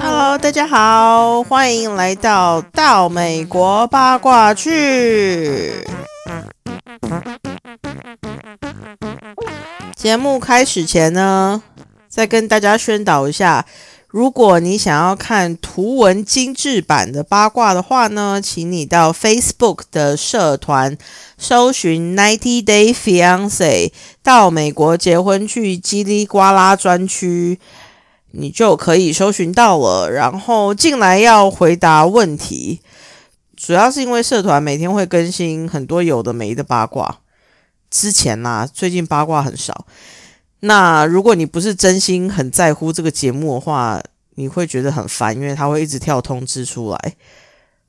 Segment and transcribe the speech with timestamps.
[0.00, 5.86] Hello，大家好，欢迎来到到美国八卦去。
[9.94, 11.62] 节目开始前呢，
[12.08, 13.66] 再跟大家宣导一下。
[14.12, 20.98] 如果你想要看图文精致版的八卦的话呢，请你到 Facebook 的社团
[21.38, 23.90] 搜寻 Ninety Day Fiance
[24.22, 27.58] 到美国结婚去叽里呱啦专区，
[28.32, 30.10] 你就可以搜寻到了。
[30.10, 32.80] 然后进来要回答问题，
[33.56, 37.20] 主要是因为社团每天会更新很多有的没的八卦。
[37.90, 39.86] 之前呐，最近八卦很少。
[40.64, 44.00] 那如果你不是真心很在乎这个节目的话，
[44.34, 47.16] 你会觉得很烦，因为它会一直跳通知出来。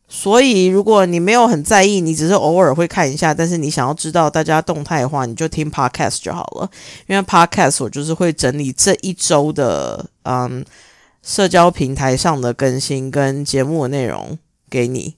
[0.07, 6.69] 所以如果你没有很在意，你只是偶尔会看一下，但是你想要知道大家动态的话，你就听 podcast 就好了。
[7.07, 10.64] 因为 podcast 我就是会整理这一周的嗯
[11.21, 14.38] 社交平台上的更新跟节目的内容
[14.69, 15.16] 给你。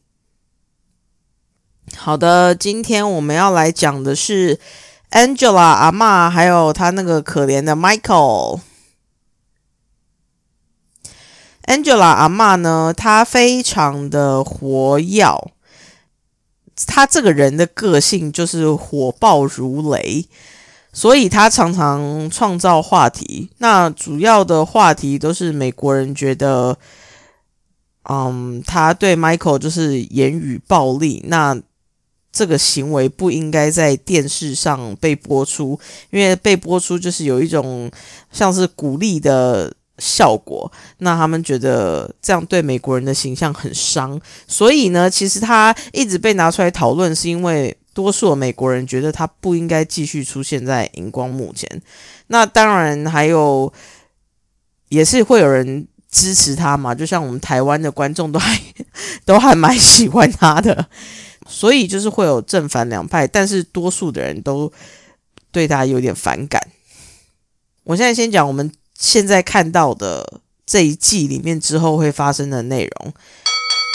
[1.96, 4.60] 好的，今天我们要来讲的是。
[5.12, 8.60] Angela 阿妈，还有他那个可怜的 Michael。
[11.68, 15.52] Angela 阿妈呢，她非常的活跃，
[16.86, 20.26] 她这个人的个性就是火爆如雷，
[20.94, 23.50] 所以她常常创造话题。
[23.58, 26.78] 那主要的话题都是美国人觉得，
[28.08, 31.24] 嗯，他对 Michael 就是言语暴力。
[31.28, 31.60] 那
[32.32, 35.80] 这个行为不应该在电视上被播出，
[36.12, 37.90] 因为被播出就是有一种
[38.32, 40.72] 像是鼓励的效果。
[41.00, 51.70] 那他们觉得这样对美国人的形象很伤，所以呢，其实他一直被拿出来讨论，是因为多数美国人觉得他不应该继续出现在荧光幕前。
[52.28, 53.72] 那当然还有，
[54.90, 58.60] 也是会有人支持他嘛，就像我们台湾的观众都还
[59.26, 60.88] 都还蛮喜欢他的。
[61.48, 64.72] 所以就是会有正反两派，但是多数的人都
[65.52, 66.60] 对他有点反感。
[67.84, 73.14] 我现在先讲我们现在看到的这一季里面之后会发生的内容。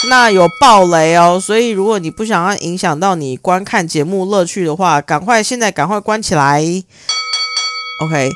[0.09, 6.63] 那有暴雷哦，所以如果你不想要影响到你观看节目乐趣的话，赶快现在赶快关起来。
[8.03, 8.31] OK，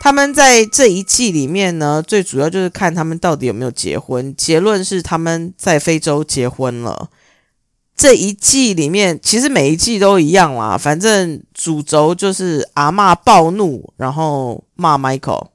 [0.00, 4.34] 他们在这一季里面呢，最主要就是看他们到底有没有结婚。
[4.34, 7.08] 结论是他们在非洲结婚了。
[7.96, 10.76] 这一季里面，其实每一季都一样啦。
[10.76, 15.46] 反正主轴就是阿妈暴怒，然后骂 Michael。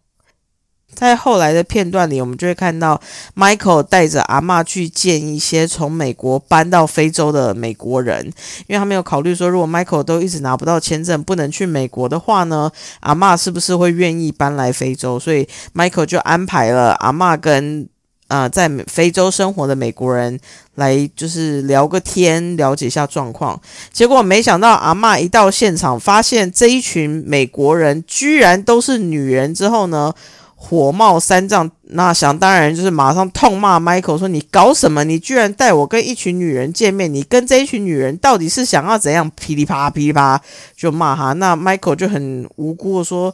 [0.94, 3.00] 在后来的片段里，我们就会看到
[3.36, 8.26] Michael 带着阿妈去见一些从美国搬到非洲的美国人，
[8.68, 15.20] 因为他没有考虑说，如果 Michael 都一直拿不到签证，不能去美国的话呢，阿妈是不是会愿意搬来非洲？
[15.20, 17.88] 所以 Michael 就安排了阿妈跟。
[18.30, 20.40] 啊，在非洲生活的美国人
[20.76, 23.60] 来就是聊个天，了解一下状况。
[23.92, 30.14] 结果没想到阿妈一到现场，发现这一群美国人居然都是女人，之后呢，
[30.62, 31.72] 火冒三丈。
[31.84, 35.04] 那想当然就是马上痛骂 Michael 说：“你搞什么？
[35.06, 37.12] 你居然带我跟一群女人见面？
[37.12, 40.42] 你跟这一群女人到底是想要怎样？”噼里啪啦噼里啪啦
[40.76, 41.34] 就骂他。
[41.34, 43.34] 那 Michael 就很无辜的说：“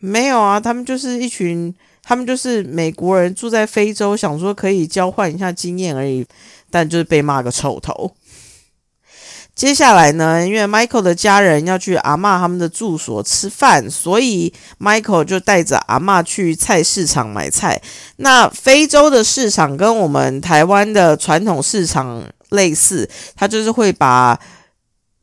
[0.00, 1.74] 没有啊，他们就是一群。”
[2.06, 6.22] 他们就是美国人住在非洲，想说可以交换一下经验而已，
[6.70, 8.12] 但就是被骂个臭头。
[9.54, 17.80] 接下来呢，因为 Michael 的家人要去阿妈他们的住所吃饭，所以 Michael 就带着阿妈去菜市场买菜。
[18.16, 24.38] 那非洲的市场跟我们台湾的传统市场类似，他就是会把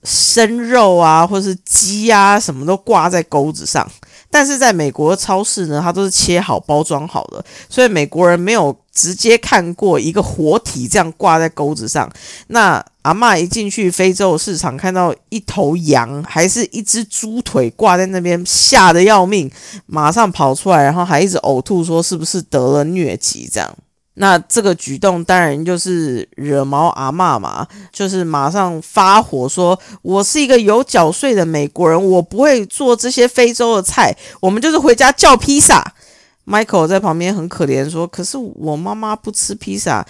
[0.06, 3.86] 生肉啊，或是鸡啊，什么都挂在钩子上。
[4.32, 12.10] 但是在美国的超市呢，它都是切好包装好的，所以美国人没有直接看过一个活体这样挂在钩子上。
[12.48, 19.52] 那阿妈一进去非洲市场，看到一头羊还是一只猪腿挂在那边，吓得要命，
[19.86, 23.76] 马上跑出来，然后还一直呕吐，说是不是得了疟疾这样。
[24.16, 35.94] 那这个举动当然就是惹毛阿妈嘛，就是马上发火说：“我是一个有缴税的美国人，我不会做这些非洲的菜，我们就是回家叫披萨。”
[36.46, 40.06] Michael 在旁边很可怜说：“可是我妈妈不吃披萨。”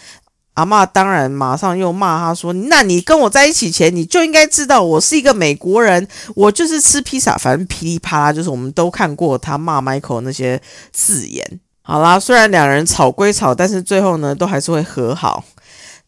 [0.55, 6.05] 阿妈当然马上又骂他说：“那你跟我在一起前，你就应该知道我是一个美国人，
[6.35, 10.61] 我就是吃披萨。”反正噼里啪啦，就是我们都看过他骂 Michael 那些
[10.91, 11.59] 字眼。
[11.83, 15.43] 好啦，虽然两人吵归吵，但是最后呢，都还是会和好。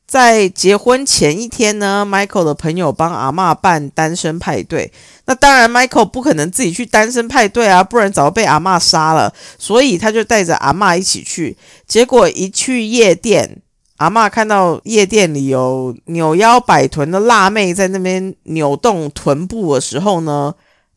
[0.05, 4.91] 在结婚前一天呢，Michael 的朋友帮阿妈办单身派对。
[5.25, 9.33] 那当然，Michael 不可能自己去单身派对啊，不然早被阿妈杀了。
[9.57, 11.57] 所以他就带着阿妈一起去。
[11.87, 13.63] 结果一去夜店，
[13.97, 20.53] 阿妈看到夜店里有扭腰摆臀的辣妹在那边扭动臀部的时候呢，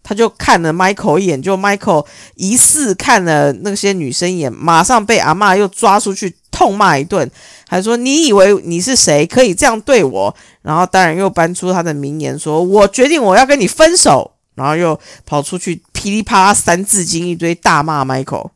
[0.09, 2.07] 他就看了 Michael 一眼，就 Michael
[2.37, 7.29] 疑似看了那些女生一眼，马上被阿妈又抓出去痛骂一顿，
[7.67, 10.37] 还说你以为你是谁，可以这样对我？
[10.63, 14.31] 然后当然又搬出他的名言，说我决定我要跟你分手。
[14.55, 18.49] 然后又跑出去噼里啪啦三字经一堆大骂 Michael。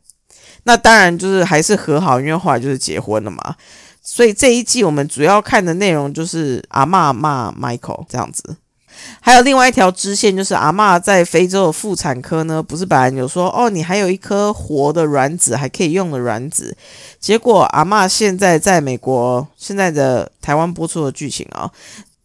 [0.63, 3.55] 那当然就是还是和好，因为后来就是结婚了嘛。
[4.01, 8.55] 所以这一季我们主要看的内容就是阿妈骂 Michael 这样子。
[9.19, 16.75] 还有另外一条支线，就是阿妈在非洲的妇产科呢，不是本来有说哦，你还有一颗活的卵子还可以用的卵子，
[17.19, 21.69] 结果阿妈现在在美国，现在的台湾播出的剧情啊，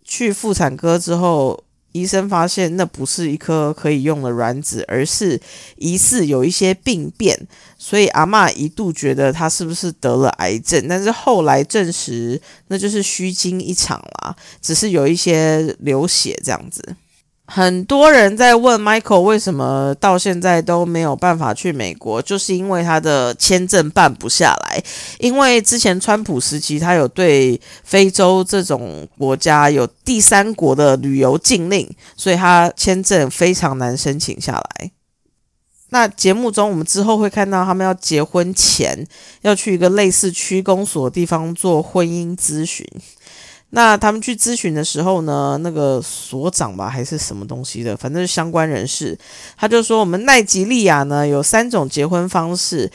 [0.04, 1.62] 去妇产科之后。
[1.96, 5.40] 医生发现那不是一颗可以用的卵子，而是
[5.76, 7.38] 疑似有一些病变，
[7.78, 16.96] 所以阿妈一度觉得她是不是得了癌症，但是后来证实那就是虚惊一场啦，只是有一些流血这样子。
[17.48, 24.82] 很多人在问 Michael 为什么到现在都没有办法去美国，就是因为他的签证办不下来。
[25.20, 34.90] 因为之前川普时期，他有对非洲这种国家有第三国的旅游禁令，所以他签证非常难申请下来。
[35.90, 39.06] 那节目中，我们之后会看到他们要结婚前
[39.42, 42.84] 要去一个类似区公所的地方做婚姻咨询。
[43.70, 49.18] 那他们去咨询的时候呢，那个所长吧，还是什么东西的，反正是相关人士，
[49.56, 52.90] 他就说我们奈吉利亚呢有三种结婚方式，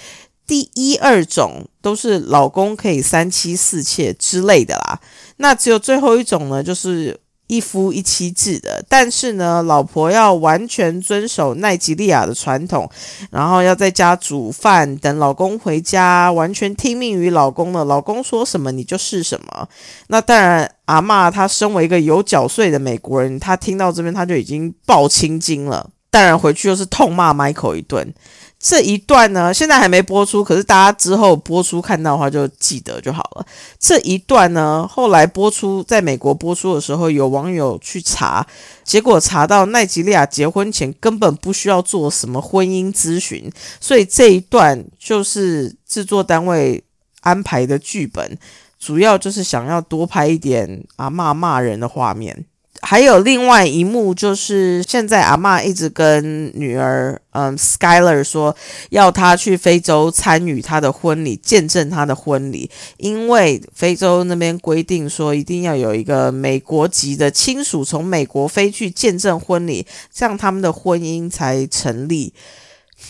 [0.46, 5.00] 第一二种都是老公可以三妻四妾之类的啦，
[5.38, 7.21] 那只有最后一种呢，就是。
[7.52, 12.90] 一夫一妻制的，但是呢，老婆要完全遵守奈吉利亚的传统，
[13.30, 19.68] 然后要在家煮饭，等老公回家，完全听命于老公了，老公说什么你就是什么。
[20.08, 28.14] 那当然，阿妈她身为一个有缴税的美国人，她听到这边她就已经爆青筋了，当然回去又是痛骂 Michael 一顿。
[28.60, 33.46] 这一段呢，现在还没播出，可是大家之后播出看到的话就记得就好了。
[33.80, 38.46] 这一段呢，后来播出在美国播出的时候，有网友去查，
[38.84, 46.84] 结果查到奈吉利亚结婚前根本不需要做什么婚姻咨询，所以这一段就是制作单位
[47.22, 48.38] 安排的剧本，
[48.78, 52.46] 主要就是想要多拍一点啊骂骂人的画面。
[52.84, 58.56] 还有另外一幕，就是现在阿妈一直跟女儿，嗯，Skyler 说
[58.90, 72.34] 要她去非洲参与她的婚礼，见证她的婚礼，因为非洲那边规定说一定要有一个美国籍的亲属从美国飞去见证婚礼，这样他们的婚姻才成立。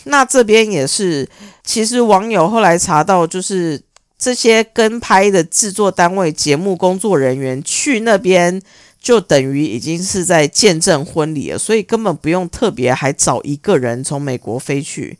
[0.03, 1.29] 那这边也是，
[1.63, 3.81] 其实网友后来查到，就是
[4.19, 8.61] 这些跟拍的制作单位、节目工作人员去那边。
[9.01, 15.17] 就等于已经是在见证婚礼了，所以根本不用特别还找一个人从美国飞去。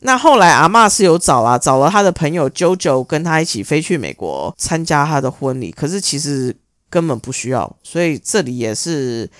[0.00, 6.56] 那后来阿妈是有找啦，找了他的朋友 JoJo 跟他一起飞去美国参加他的婚礼，可是其实
[6.90, 9.30] 根本不需要，所以这里也是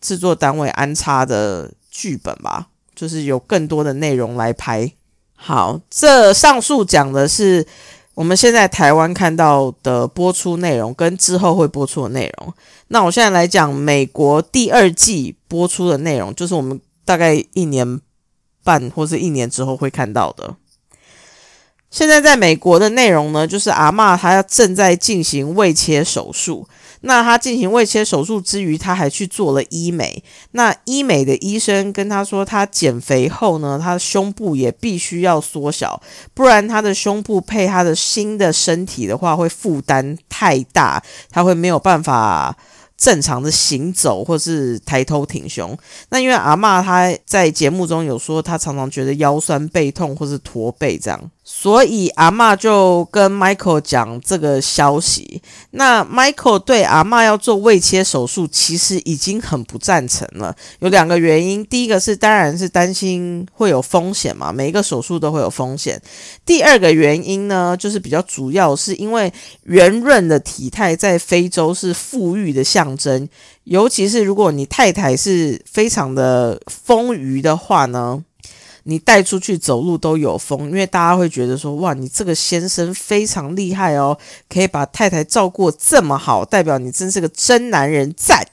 [0.00, 4.90] 制作单位安插的剧本吧，就是有更多的内容来拍。
[5.34, 7.66] 好，这上述讲的是。
[8.16, 12.54] 我们现在台湾看到的播出内容跟之后会播出的内容，
[12.88, 18.00] 那我现在来讲美国第二季播出的内容，就是我们大概一年
[18.64, 20.56] 半或是一年之后会看到的。
[21.90, 26.66] 现在在美国的内容呢，就是阿嬷她正在进行胃切手术。
[27.06, 30.22] 那他进行胃切手术之余，他还去做了医美。
[30.50, 36.02] 那医美的医生跟他说，他减肥后呢，他胸部也必须要缩小，
[36.34, 42.56] 不然他的胸部配他的新的身体的话，会负担太大，他会没有办法
[42.96, 45.78] 正常的行走或是抬头挺胸。
[46.08, 51.30] 那因为阿嬷她在节目中有说，她常常觉得腰酸背痛或是驼背这样。
[51.48, 55.40] 所以阿妈就跟 Michael 讲这个消息。
[55.70, 60.52] 那 Michael 对阿妈要做胃切手术，其实已经很不赞成了。
[60.80, 66.02] 有两个原因，第一个是当然是担心会有风险嘛，每一个手术都会有风险。
[66.44, 73.28] 第二个原因呢，就是比较主要是因为圆润的体态在非洲是富裕的象征，
[73.62, 78.24] 尤其是如果你太太是非常的丰腴的话呢。
[78.88, 84.16] 你带出去走路都有风，因为大家会觉得说，哇，你这个先生非常厉害哦，
[84.48, 88.46] 可以把太太照顾这么好，代表你真是个真男人，赞。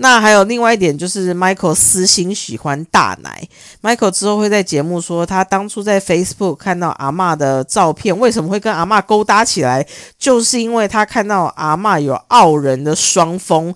[0.00, 3.48] 那还有另外一点，就是 Michael 私心喜欢大奶。
[3.82, 9.84] Michael 之后会在节目说，他当初在 Facebook 看到阿嬷的照片，为什么会跟阿嬷勾搭起来，
[10.18, 13.74] 就是因为他看到阿嬷有傲人的双峰，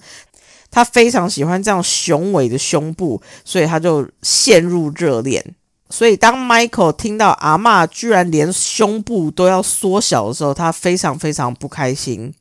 [0.71, 5.45] 他非常喜欢这样雄伟的胸部，所以他就陷入热恋。
[5.93, 12.33] 所以当 Michael 听到阿嬷居然连胸部都要缩小的时候，他非常非常不开心。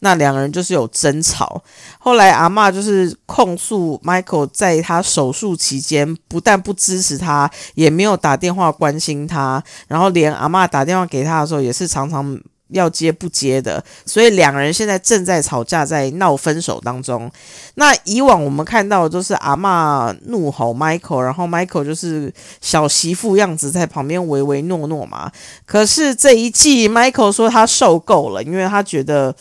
[0.00, 1.62] 那两个人就是有争吵，
[2.00, 12.36] 后来阿妈就是控诉 Michael 在他手术期间不但不支持他，也没有打电话关心他，然后连阿妈打电话给他的时候也是常常
[12.68, 17.30] 要接不接的，所以两人现在正在吵架，在闹分手当中。
[17.74, 25.30] 那以往我们看到的都是阿妈怒吼 Michael，然后 Michael 就是小媳妇样子在旁边唯唯诺诺嘛。
[25.66, 29.34] 可是这一季 Michael 说他受够了，因为他觉得。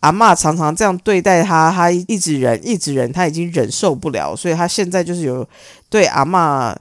[0.00, 5.48] 阿妈常常这样对待他，他一直忍，一直忍，他已经忍受不了，所以他现在就是有
[5.88, 6.76] 对阿妈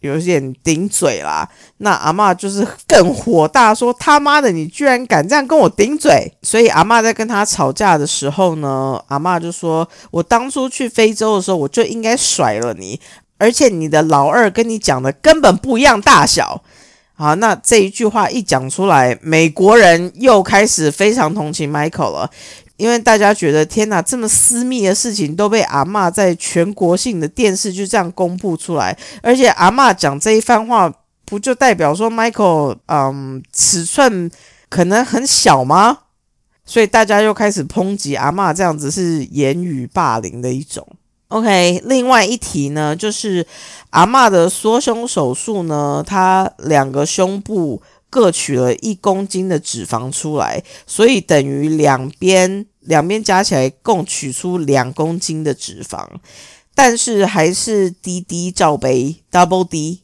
[0.00, 1.48] 有点顶嘴啦。
[1.78, 6.32] 那阿妈就是更火大，说他妈的，你居然敢这样跟我顶嘴！
[6.42, 13.00] 所以阿妈在跟他吵架的时候呢，阿妈就说：“我当初去非洲的时候，我就应该甩了你，
[13.38, 16.62] 而且你的老二跟你讲的根本不一样大小。”
[17.20, 22.30] 好，那这一句话一讲出来，美国人又开始非常同情 Michael 了，
[22.80, 30.90] 因为大家觉得天哪，这么私密的事情都被阿妈在全国性的电视就这样公布出来，而且阿妈讲这一番话，
[31.26, 34.30] 不就代表说 Michael 嗯尺寸
[34.70, 35.98] 可能很小吗？
[36.64, 40.86] 所以大家又开始抨击阿妈这样子是言语霸凌的一种。
[41.28, 43.46] OK，另外一题呢，就是
[43.90, 56.06] 阿嬷的缩胸手术呢，她两个胸部各取了一公斤的脂肪出来，所以等于两边两边加起来共取出两公斤的脂肪，
[56.74, 60.02] 但是还是滴滴罩杯 double D。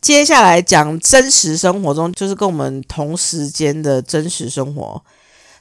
[0.00, 5.02] 接下来讲真实生活中，就是跟我们同时间的真实生活。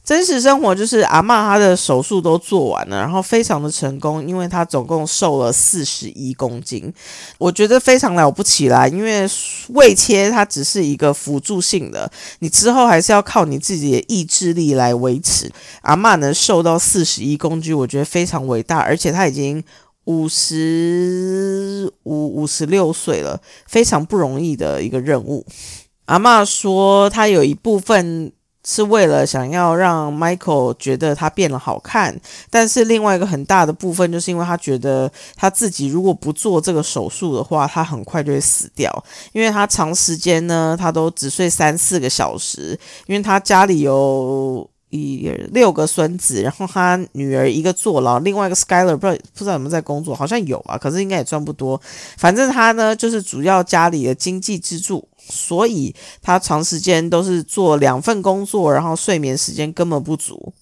[0.06, 6.94] 真实生活就是阿妈她的手术都做完了，然后非常的成功，因为她总共瘦了四十一公斤，
[7.40, 8.88] 我觉得非常了不起啦。
[8.88, 9.28] 因为
[9.70, 15.52] 胃切它只是一个辅助性的，你之后还是要靠你自己的意志力来维持。
[15.82, 19.64] 阿妈能瘦到四十一公斤，我觉得非常伟大，而且她已经
[20.04, 25.44] 五十五、五十六岁了，非常不容易的一个任务。
[26.06, 28.32] 阿妈说，她有一部分。
[28.68, 32.20] 是为了想要让 Michael 觉得他变了好看，
[32.50, 38.92] 但是另外一个很大的部分就是因为他觉得他自己如果不做这个手术的话，他很快就会死掉，
[39.34, 51.80] 因为他长时间呢他都只睡三四个小时，因为他家里有一六个孙子，然后他女儿一个坐牢，另外一个 Skyler 不知道不知道有没有在工作，好像有啊，可是应该也赚不多，
[52.18, 55.08] 反正他呢就是主要家里的经济支柱。
[55.28, 60.54] 所以他长时间都是做两份工作，然后睡眠时间根本不足。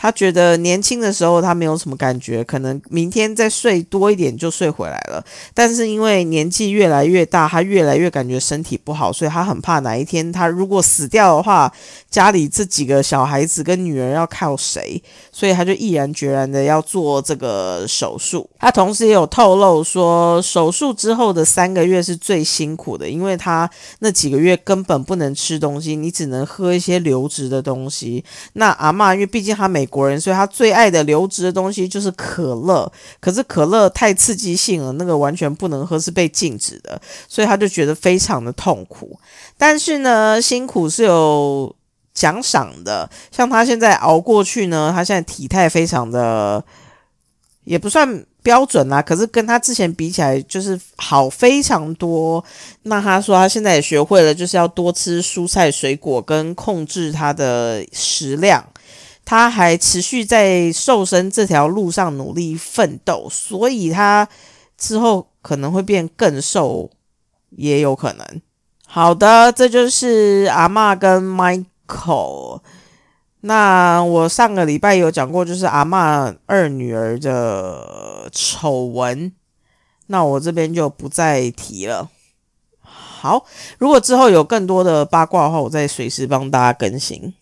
[0.00, 5.22] 他觉得年轻的时候他没有什么感觉，可能明天再睡多一点就睡回来了。
[5.52, 11.70] 但是因为年纪越来越大，他越来越感觉身体不好，所以他很怕哪一天他如果死掉的话，
[12.08, 15.02] 家里这几个小孩子跟女儿要靠谁？
[15.32, 18.48] 所以他就毅然决然的要做这个手术。
[18.58, 28.24] 他同时也有透露说，手术之后的三个月是最辛苦的，因为他那几个月根本不能吃东西，你只能喝一些流质的东西。
[28.52, 32.90] 那阿妈因为毕竟他每国人，所以他最爱的流质的东西就是可乐。
[33.20, 37.00] 可是可乐太刺激性了，那个完全不能喝，是被禁止的。
[37.26, 39.18] 所以他就觉得非常的痛苦。
[39.56, 41.74] 但是呢，辛苦是有
[42.14, 43.08] 奖赏的。
[43.30, 46.64] 像他现在熬过去呢，他现在体态非常的，
[47.64, 49.02] 也不算标准啦。
[49.02, 52.42] 可是跟他之前比起来，就是好非常多。
[52.84, 58.64] 那他说他现在也学会了，就是要多吃蔬菜水果，跟控制他的食量。
[59.28, 64.26] 他还持续在瘦身这条路上努力奋斗，所以他
[64.78, 66.90] 之后可能会变更瘦，
[67.50, 68.26] 也有可能。
[68.86, 72.62] 好的，这就是阿妈跟 Michael。
[73.40, 79.30] 那我上个礼拜有讲过，就是阿妈二女儿的丑闻，
[80.06, 82.08] 那我这边就不再提了。
[82.80, 83.44] 好，
[83.76, 87.34] 如果之后有更多的八卦的话，我再随时帮大家更新。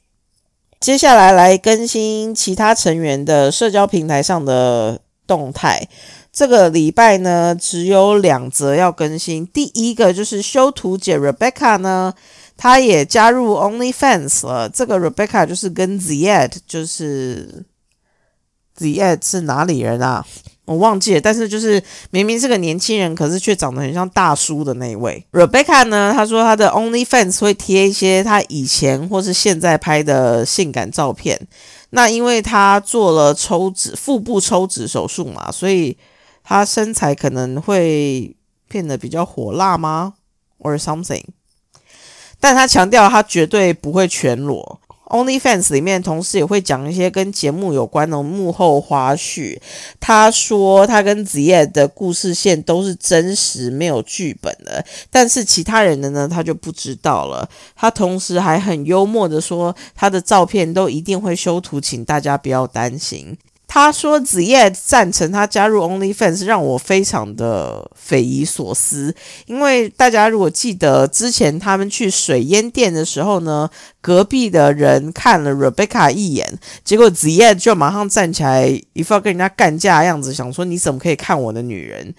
[0.78, 5.88] 接下来来更新其他成员的社交平台上的动态。
[6.32, 9.46] 这个礼拜呢，只有两则要更新。
[9.46, 12.12] 第一个就是修图姐 Rebecca 呢，
[12.58, 14.68] 她也加入 OnlyFans 了。
[14.68, 17.64] 这个 Rebecca 就是跟 Ziad，就是
[18.78, 20.24] Ziad 是哪里人啊？
[20.64, 21.20] 我忘记了。
[21.20, 26.12] 但是就是明明是个年轻人，可是却长得很像大叔的那位 Rebecca 呢。
[26.14, 31.40] 她说她的 OnlyFans 会贴一些她以前或是现在拍的性感照片。
[31.90, 35.96] 那因为她做了抽脂腹部抽脂手术嘛，所以。
[36.48, 38.36] 他身材可能会
[38.68, 40.14] 变得比较火辣吗
[40.60, 41.24] ，or something？
[42.38, 44.80] 但他强调他绝对不会全裸。
[45.06, 49.58] OnlyFans 里面同时也会讲一些跟节目有关的幕后花絮。
[50.00, 54.84] 他说他跟子夜的故事线都是真实，没有剧本的。
[55.10, 57.48] 但是其他人的呢，他就不知道了。
[57.74, 63.36] 他同时还很幽默的说，他的照片都一定会修图，请大家不要担心。
[63.68, 69.14] 他说：“子夜赞成他加入 OnlyFans，让我非常的匪夷所思。
[69.46, 73.68] 因为大家如果记得之前他们去水烟店的时候呢，
[74.00, 82.14] 隔壁的人看了 Rebecca 一眼，结果子夜就马上站起来，一副要跟人家干架的样子，想说你怎么可以看我的女人？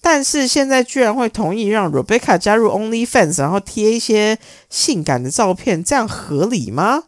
[0.00, 4.38] 但是现在居然会同意让 Rebecca 加入 OnlyFans，然后贴一些
[4.70, 7.02] 性感的照片，这样合理吗？”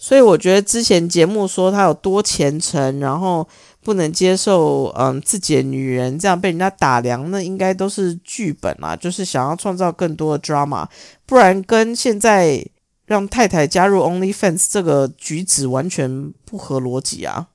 [0.00, 3.46] 所以我觉得之前节目说他有多虔诚，然后
[3.82, 10.86] 不能接受嗯自己的女人这样被人家打量，那应该都是剧本啊，就是想要创造更多的 drama，
[11.26, 12.64] 不然跟现在
[13.06, 17.48] 让太太加入 OnlyFans 这个举止完全不合逻辑啊。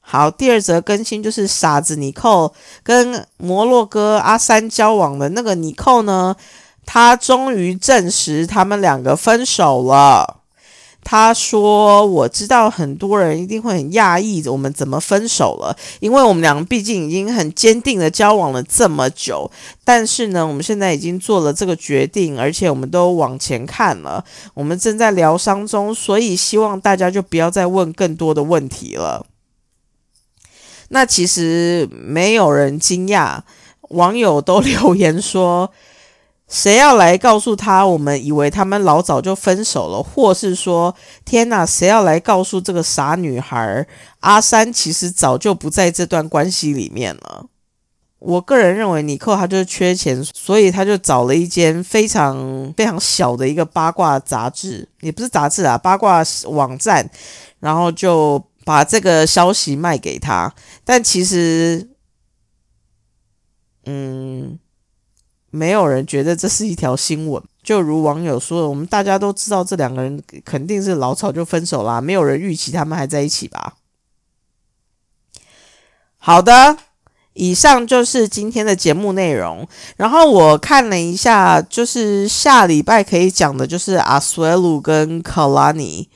[0.00, 6.36] 好，第二则更新就是傻子尼寇跟摩洛哥阿三交往的那个尼寇呢，
[6.84, 10.37] 他终于证实他们两个分手了。
[11.10, 15.74] 他说：“我知道很多人一定会很讶异，我们怎么分手了？
[16.00, 19.50] 因为我们两个毕竟已经很坚定的交往了这么久。
[19.82, 24.22] 但是呢，我们现在已经做了这个决定，而且我们都往前看了，
[24.52, 29.24] 我们正在疗伤中，所以希望大家就不要再问更多的问题了。”
[30.92, 33.40] 那其实没有人惊讶，
[33.88, 35.70] 网友都留言说。
[36.48, 37.86] 谁要来告诉他？
[37.86, 43.86] 我们以为他们老早就分手了，或是说，天哪，谁要来告诉这个傻女孩
[44.20, 47.44] 阿三其实早就不在这段关系里面了？
[48.18, 57.08] 我个人认为，尼克他就是缺钱，所以他就找了一间非常非常小的一个八卦杂志，也不是杂志啊，八卦网站，
[57.60, 60.52] 然后就把这个消息卖给他。
[60.82, 61.90] 但其实，
[63.84, 64.58] 嗯。
[65.58, 73.74] 没有人觉得这是一条新闻，就如网友说的，我们大家都知道这两个人肯定是老早就分手啦，没有人预期他们还在一起吧。
[76.18, 76.76] 好的，
[77.32, 79.66] 以上就是今天的节目内容。
[79.96, 86.08] 然后我看了一下，就是下礼拜可以讲的就是阿苏埃鲁跟卡拉尼。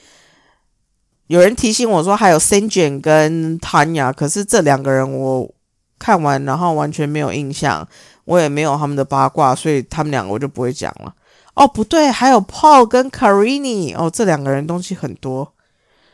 [1.27, 5.55] 有人提醒我说还有森卷跟 Tanya，可是这两个人我
[5.99, 7.89] 看完然后完全没有印象。
[8.25, 11.15] 我也没有他们的八卦，所以他们两个我就不会讲了。
[11.55, 15.53] 哦，不对，还有 Paul 跟 Carini 哦，这两个人东西很多。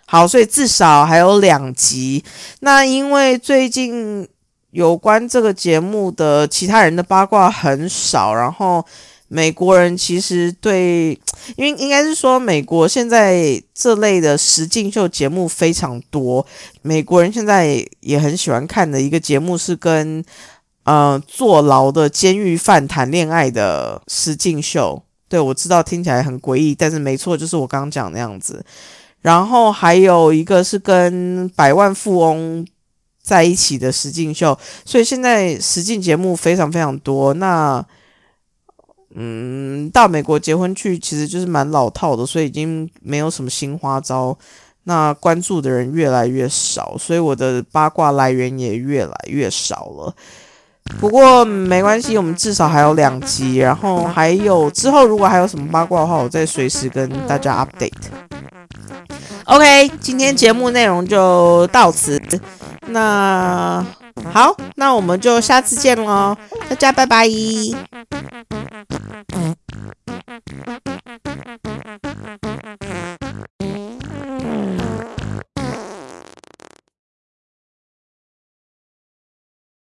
[0.04, 2.24] 好，所以至少还有两集。
[2.60, 4.26] 那因为最近
[4.70, 8.84] 有关这个节目的其他人的八卦很少，然后
[9.28, 11.10] 美国人其实对，
[11.54, 16.44] 因为应该是说美国现在这类的实境秀节目非常多，
[16.82, 20.24] 美国人现在也很喜欢看的一个节目是跟。
[20.88, 28.64] 呃，坐牢的监狱犯谈恋爱的实境秀，对我知道听起来很诡异，但是没错，就是我刚刚讲那样子。
[29.20, 32.66] 然后还有一个是跟百万富翁
[33.20, 37.34] 在一起的实境秀，所以现在实境节目非常非常多。
[37.34, 37.84] 那
[39.14, 44.34] 嗯，到美国结婚去其实就是蛮老套的，所以已经没有什么新花招。
[44.84, 50.14] 那关注的人越来越少，所以我的八卦来源也越来越少了。
[51.00, 57.92] 不过没关系我们至少还有两集然后还有之后如果还有什么八卦的话我再随时跟大家 update
[59.44, 62.20] ok 今天节目内容就到此。
[62.88, 63.84] 那
[64.32, 66.36] 好那我们就下次见喽
[66.68, 67.28] 大家拜拜。